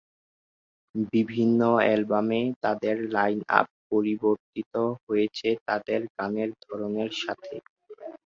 বিভিন্ন 1.13 1.59
অ্যালবামে 1.79 2.41
তাদের 2.63 2.95
লাইন-আপ 3.15 3.67
পরিবর্তিত 3.91 4.73
হয়েছে 5.01 5.47
তাদের 5.67 5.99
গানের 6.15 6.49
ধরনের 6.63 7.11
সাথে। 7.19 7.55